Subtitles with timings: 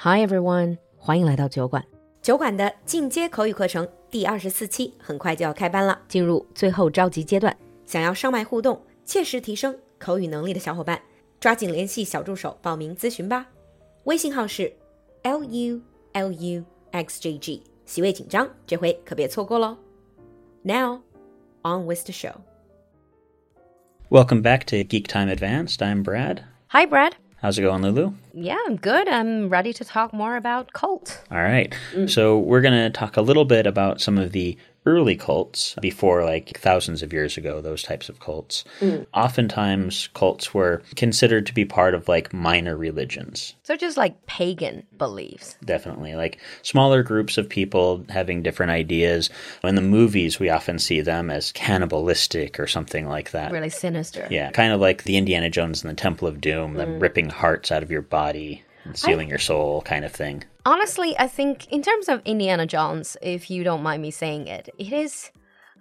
[0.00, 1.84] Hi everyone，欢迎来到酒馆。
[2.22, 7.56] 酒馆的进阶口语课程第二十四期很快就要开班了，进入最后召集阶段。
[7.84, 11.00] 想要上麦互动、切实提升口语能力的小伙伴，
[11.38, 13.46] 抓紧联系小助手报名咨询吧。
[14.04, 14.72] 微信号是
[15.22, 15.80] l u
[16.12, 19.76] l u x j g，席位紧张，这回可别错过喽。
[20.62, 21.02] Now
[21.62, 22.34] on with the show.
[24.08, 25.78] Welcome back to Geek Time Advanced.
[25.78, 26.42] I'm Brad.
[26.68, 27.12] Hi Brad.
[27.42, 28.12] How's it going, Lulu?
[28.33, 29.07] Yeah, I'm good.
[29.07, 31.21] I'm ready to talk more about cult.
[31.31, 31.75] All right.
[31.93, 32.09] Mm.
[32.09, 36.23] So, we're going to talk a little bit about some of the early cults before
[36.25, 38.63] like thousands of years ago, those types of cults.
[38.79, 39.05] Mm.
[39.13, 43.55] Oftentimes, cults were considered to be part of like minor religions.
[43.63, 45.55] So just like pagan beliefs.
[45.63, 46.15] Definitely.
[46.15, 49.29] Like smaller groups of people having different ideas.
[49.63, 53.51] In the movies, we often see them as cannibalistic or something like that.
[53.51, 54.27] Really sinister.
[54.31, 57.01] Yeah, kind of like the Indiana Jones and the Temple of Doom, them mm.
[57.01, 58.20] ripping hearts out of your body
[58.85, 60.43] and stealing your soul kind of thing.
[60.65, 64.69] Honestly, I think in terms of Indiana Jones, if you don't mind me saying it,
[64.77, 65.31] it is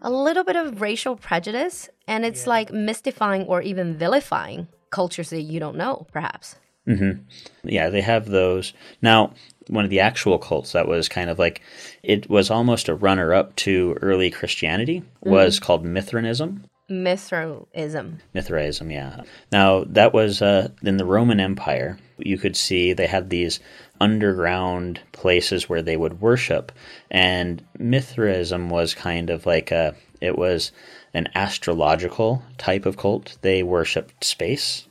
[0.03, 5.43] a little bit of racial prejudice and it's like mystifying or even vilifying cultures that
[5.43, 6.57] you don't know, perhaps.
[6.89, 7.23] Mm-hmm.
[7.69, 8.73] Yeah, they have those.
[9.03, 9.35] Now,
[9.69, 11.61] one of the actual cults that was kind of like
[12.03, 15.65] it was almost a runner up to early Christianity was mm-hmm.
[15.65, 16.65] called Mithraism.
[16.91, 18.19] Mithraism.
[18.35, 19.23] Mithraism, yeah.
[19.53, 21.99] Now, that was uh, in the Roman Empire.
[22.19, 23.61] You could see they had these
[24.01, 26.73] underground places where they would worship.
[27.11, 30.73] And Mithraism was kind of like a, it was
[31.15, 33.37] an astrological type of cult.
[33.43, 34.87] They worshipped space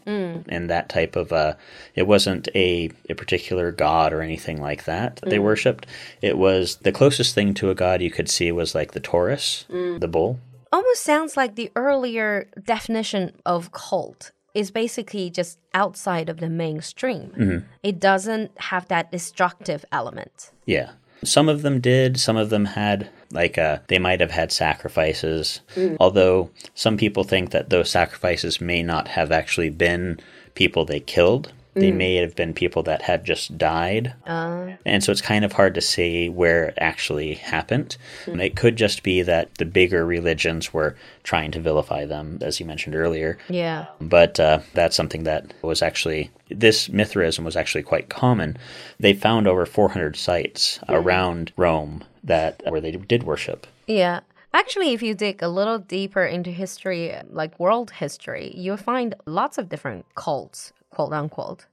[0.49, 1.53] and that type of, uh,
[1.95, 5.85] it wasn't a, a particular god or anything like that that they worshipped.
[6.21, 9.65] It was the closest thing to a god you could see was like the Taurus,
[9.99, 10.39] the bull.
[10.71, 17.65] Almost sounds like the earlier definition of cult is basically just outside of the mainstream.
[17.83, 20.51] It doesn't have that destructive element.
[20.65, 20.91] Yeah.
[21.23, 22.19] Some of them did.
[22.19, 25.61] Some of them had, like, uh, they might have had sacrifices.
[25.99, 30.19] Although some people think that those sacrifices may not have actually been
[30.55, 31.51] people they killed.
[31.79, 31.97] They mm.
[31.97, 34.13] may have been people that had just died.
[34.25, 34.73] Uh.
[34.85, 37.97] And so it's kind of hard to say where it actually happened.
[38.25, 42.59] And It could just be that the bigger religions were trying to vilify them, as
[42.59, 43.37] you mentioned earlier.
[43.49, 43.85] Yeah.
[44.01, 48.57] But uh, that's something that was actually, this Mithraism was actually quite common.
[48.99, 50.93] They found over 400 sites hmm.
[50.93, 53.67] around Rome that where they did worship.
[53.87, 54.21] Yeah.
[54.53, 59.59] Actually, if you dig a little deeper into history, like world history, you'll find lots
[59.59, 61.65] of different cults, quote unquote.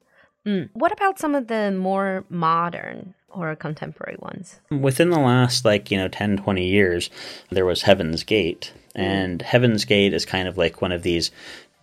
[0.46, 0.70] Mm.
[0.74, 4.60] What about some of the more modern or contemporary ones?
[4.70, 7.10] Within the last, like, you know, 10, 20 years,
[7.50, 8.72] there was Heaven's Gate.
[8.94, 11.30] And Heaven's Gate is kind of like one of these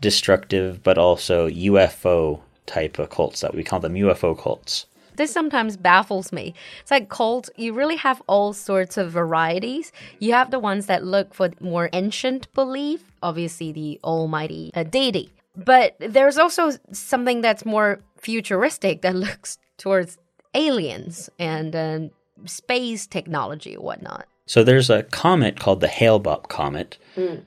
[0.02, 4.86] destructive but also UFO type of cults that we call them UFO cults.
[5.16, 6.56] This sometimes baffles me.
[6.82, 9.92] It's like cults, you really have all sorts of varieties.
[10.20, 15.32] You have the ones that look for more ancient belief, obviously the almighty uh, deity.
[15.56, 20.18] But there's also something that's more futuristic that looks towards
[20.54, 22.12] aliens and um,
[22.46, 24.26] space technology or whatnot.
[24.46, 26.98] So there's a comet called the Hale-Bopp comet,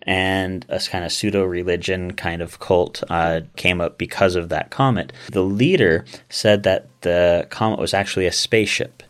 [0.03, 5.13] and a kind of pseudo-religion kind of cult uh, came up because of that comet.
[5.31, 9.03] The leader said that the comet was actually a spaceship,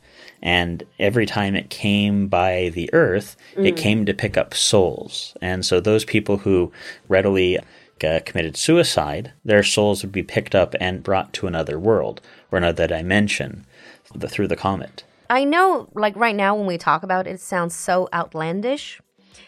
[0.43, 5.37] and every time it came by the Earth, it came to pick up souls.
[5.41, 6.73] And so those people who
[7.09, 7.59] readily
[8.05, 12.21] uh, committed suicide, their souls would be picked up and brought to another world
[12.51, 13.67] or another dimension
[14.15, 15.05] the, through the comet.
[15.29, 19.01] I know, like right now, when we talk about it, it sounds so outlandish.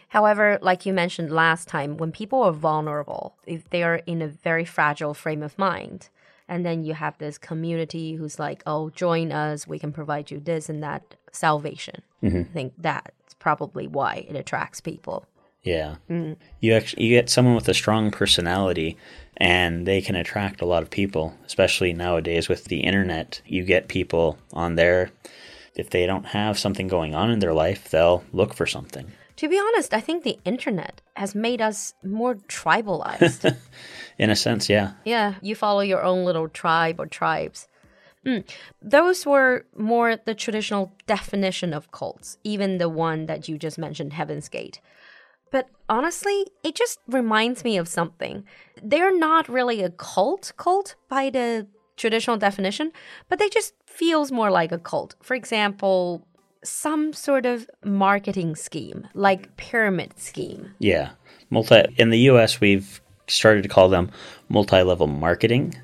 [0.09, 4.29] However, like you mentioned last time, when people are vulnerable, if they are in a
[4.29, 6.09] very fragile frame of mind,
[6.49, 10.41] and then you have this community who's like, oh, join us, we can provide you
[10.41, 12.03] this and that salvation.
[12.41, 15.27] I think that's probably why it attracts people.
[15.69, 15.97] Yeah.
[16.61, 18.97] You actually you get someone with a strong personality
[19.37, 23.41] and they can attract a lot of people, especially nowadays with the internet.
[23.47, 25.11] You get people on there
[25.79, 29.13] if they don't have something going on in their life, they'll look for something.
[29.37, 33.57] To be honest, I think the internet has made us more tribalized.
[34.19, 34.95] In a sense, yeah.
[35.05, 37.69] yeah, you follow your own little tribe or tribes.
[38.27, 38.45] Mm.
[38.83, 44.13] Those were more the traditional definition of cults, even the one that you just mentioned,
[44.13, 44.81] Heaven's Gate.
[45.51, 48.45] But honestly, it just reminds me of something.
[48.83, 51.67] They're not really a cult cult by the
[51.97, 52.93] traditional definition,
[53.29, 55.17] but they just feels more like a cult.
[55.23, 56.27] For example,
[56.65, 60.75] some sort of marketing scheme, like pyramid scheme.
[60.79, 61.11] Yeah.
[61.51, 64.11] Multi in the US we've started to call them
[64.49, 65.75] multi-level marketing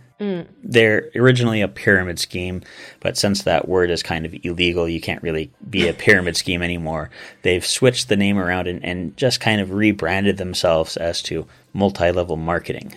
[0.62, 2.62] They're originally a pyramid scheme,
[3.00, 6.62] but since that word is kind of illegal, you can't really be a pyramid scheme
[6.62, 7.11] anymore.
[7.43, 12.11] They've switched the name around and, and just kind of rebranded themselves as to multi
[12.11, 12.94] level marketing.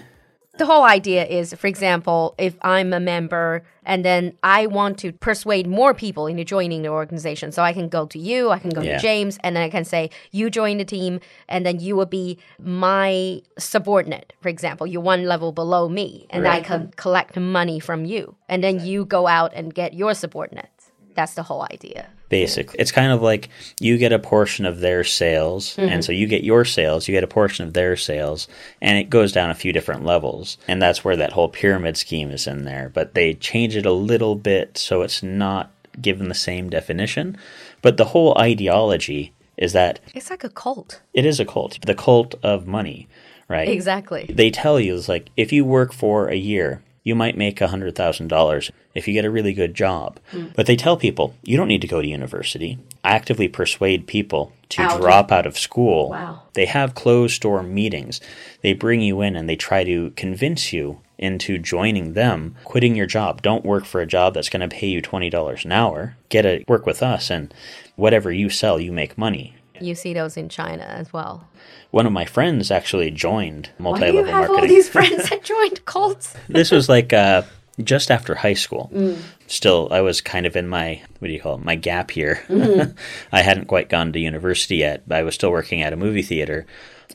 [0.58, 5.12] The whole idea is, for example, if I'm a member and then I want to
[5.14, 8.72] persuade more people into joining the organization, so I can go to you, I can
[8.72, 8.96] go Yeah.
[8.98, 12.06] to James, and then I can say, you join the team, and then you will
[12.06, 14.86] be my subordinate, for example.
[14.86, 19.06] You're one level below me, and I can collect money from you, and then you
[19.06, 20.92] go out and get your subordinates.
[21.16, 22.08] That's the whole idea.
[22.30, 26.02] Basically, it's kind of like you get a portion of their sales, and mm-hmm.
[26.02, 28.48] so you get your sales, you get a portion of their sales,
[28.82, 30.58] and it goes down a few different levels.
[30.68, 32.92] And that's where that whole pyramid scheme is in there.
[32.94, 35.72] But they change it a little bit so it's not
[36.02, 37.38] given the same definition.
[37.82, 41.02] But the whole ideology is that It's like a cult.
[41.14, 43.08] it is a cult, the cult of money,
[43.48, 43.68] right?
[43.70, 44.30] Exactly.
[44.30, 48.72] They tell you it's like if you work for a year, you might make $100,000
[48.94, 50.20] if you get a really good job.
[50.32, 50.48] Hmm.
[50.58, 52.80] But they tell people you don't need to go to university.
[53.02, 56.10] Actively persuade people to Out drop out of school.
[56.10, 56.42] Wow.
[56.54, 58.20] They have closed door meetings.
[58.62, 63.08] They bring you in and they try to convince you into joining them, quitting your
[63.08, 63.42] job.
[63.42, 66.18] Don't work for a job that's going to pay you $20 an hour.
[66.28, 67.54] Get a work with us and
[67.96, 69.56] whatever you sell, you make money.
[69.82, 71.48] You see those in China as well.
[71.92, 74.60] One of my friends actually joined multi-level Why do you have marketing.
[74.60, 76.36] all these friends that joined cults?
[76.50, 77.44] this was like uh,
[77.84, 78.90] just after high school.
[78.94, 79.18] Mm.
[79.48, 81.64] Still, I was kind of in my what do you call it?
[81.64, 82.44] My gap year.
[82.48, 82.98] Mm-hmm.
[83.32, 85.04] I hadn't quite gone to university yet.
[85.10, 86.66] I was still working at a movie theater.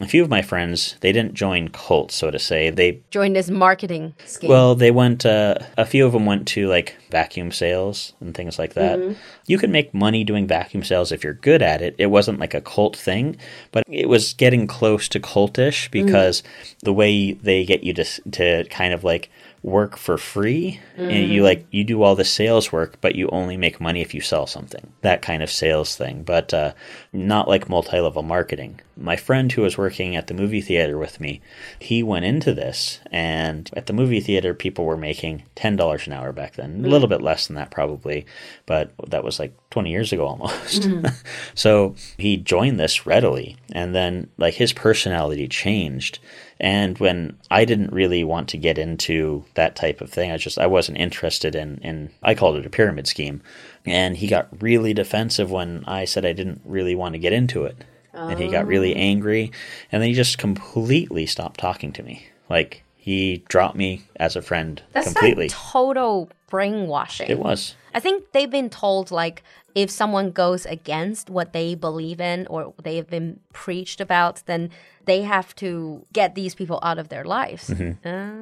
[0.02, 2.70] A few of my friends they didn't join cults, so to say.
[2.70, 4.50] They joined this marketing scheme.
[4.50, 5.24] well, they went.
[5.24, 8.98] Uh, a few of them went to like vacuum sales and things like that.
[8.98, 9.12] Mm-hmm.
[9.46, 11.94] You can make money doing vacuum sales if you're good at it.
[11.98, 13.36] It wasn't like a cult thing,
[13.70, 16.42] but it was getting close to cultish because
[16.82, 19.30] the way they get you to to kind of like
[19.62, 23.56] work for free and you like you do all the sales work but you only
[23.56, 26.72] make money if you sell something that kind of sales thing but uh,
[27.12, 31.40] not like multi-level marketing my friend who was working at the movie theater with me
[31.78, 36.32] he went into this and at the movie theater people were making $10 an hour
[36.32, 36.84] back then.
[36.84, 38.26] A little bit less than that probably
[38.66, 40.82] but that was like 20 years ago almost.
[40.82, 41.06] Mm-hmm.
[41.54, 46.18] So he joined this readily and then like his personality changed.
[46.58, 50.58] And when I didn't really want to get into that type of thing, I just
[50.58, 53.42] I wasn't interested in in I called it a pyramid scheme.
[53.84, 57.64] And he got really defensive when I said I didn't really want to get into
[57.64, 57.84] it.
[58.14, 58.98] And he got really oh.
[58.98, 59.52] angry
[59.90, 62.26] and then he just completely stopped talking to me.
[62.48, 65.48] Like he dropped me as a friend That's completely.
[65.48, 67.30] total brainwashing.
[67.30, 67.74] it was.
[67.94, 69.42] I think they've been told like
[69.74, 74.68] if someone goes against what they believe in or they've been preached about, then
[75.06, 77.70] they have to get these people out of their lives.
[78.04, 78.32] Uh,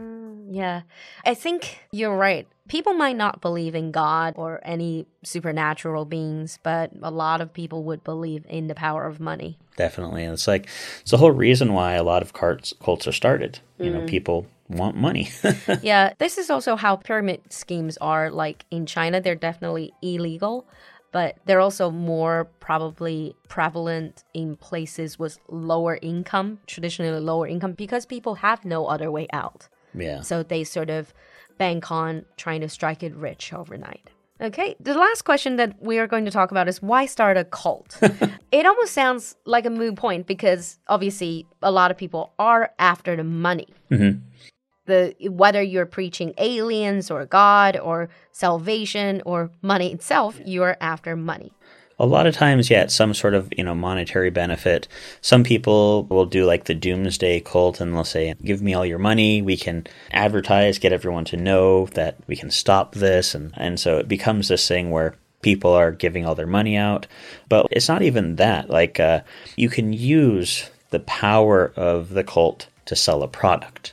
[0.51, 0.83] yeah.
[1.25, 2.49] I think you're right.
[2.67, 7.85] People might not believe in God or any supernatural beings, but a lot of people
[7.85, 9.57] would believe in the power of money.
[9.77, 10.25] Definitely.
[10.25, 10.69] And it's like
[11.01, 13.61] it's the whole reason why a lot of cults cults are started.
[13.79, 15.31] You know, people want money.
[15.83, 19.21] yeah, this is also how pyramid schemes are like in China.
[19.21, 20.67] They're definitely illegal,
[21.13, 28.07] but they're also more probably prevalent in places with lower income, traditionally lower income, because
[28.07, 29.69] people have no other way out.
[29.95, 30.21] yeah.
[30.21, 31.13] So they sort of
[31.59, 34.11] bank on trying to strike it rich overnight.
[34.41, 37.45] Okay, the last question that we are going to talk about is why start a
[37.45, 37.99] cult?
[38.53, 43.17] it almost sounds like a moot point because obviously a lot of people are after
[43.17, 43.69] the money.
[43.91, 44.21] Mm-hmm.
[44.91, 51.53] The whether you're preaching aliens or God or salvation or money itself, you're after money.
[52.01, 54.89] A lot of times, yeah, it's some sort of you know monetary benefit.
[55.21, 58.99] Some people will do like the doomsday cult, and they'll say, "Give me all your
[58.99, 59.43] money.
[59.43, 63.99] We can advertise, get everyone to know that we can stop this," and and so
[63.99, 67.07] it becomes this thing where people are giving all their money out.
[67.49, 68.71] But it's not even that.
[68.71, 69.21] Like uh,
[69.57, 73.93] you can use the power of the cult to sell a product.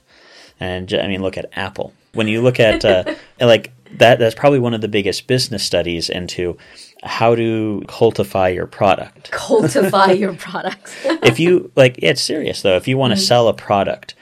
[0.59, 1.93] And I mean, look at Apple.
[2.13, 6.09] When you look at uh, like that, that's probably one of the biggest business studies
[6.09, 6.57] into
[7.03, 9.31] how to cultify your product.
[9.31, 10.95] Cultivate your products.
[11.05, 12.75] If you like, it's serious though.
[12.75, 14.15] If you want to sell a product,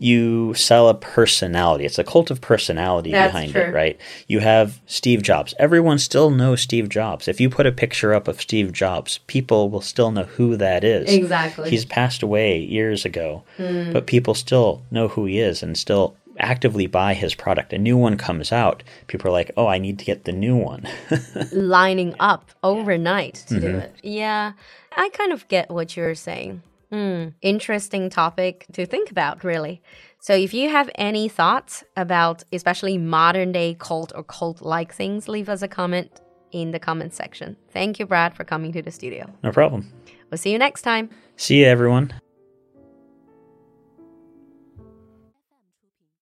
[0.00, 1.84] you sell a personality.
[1.84, 3.60] It's a cult of personality That's behind true.
[3.60, 4.00] it, right?
[4.28, 5.52] You have Steve Jobs.
[5.58, 7.28] Everyone still knows Steve Jobs.
[7.28, 10.84] If you put a picture up of Steve Jobs, people will still know who that
[10.84, 11.12] is.
[11.12, 11.68] Exactly.
[11.68, 13.92] He's passed away years ago, hmm.
[13.92, 17.74] but people still know who he is and still actively buy his product.
[17.74, 20.56] A new one comes out, people are like, "Oh, I need to get the new
[20.56, 20.88] one."
[21.52, 23.80] lining up overnight to do mm-hmm.
[23.80, 23.94] it.
[24.02, 24.52] Yeah,
[24.96, 26.62] I kind of get what you're saying.
[26.90, 27.28] Hmm.
[27.40, 29.80] Interesting topic to think about, really.
[30.20, 35.28] So, if you have any thoughts about especially modern day cult or cult like things,
[35.28, 36.20] leave us a comment
[36.52, 37.56] in the comment section.
[37.70, 39.32] Thank you, Brad, for coming to the studio.
[39.42, 39.92] No problem.
[40.30, 41.10] We'll see you next time.
[41.36, 42.12] See you, everyone.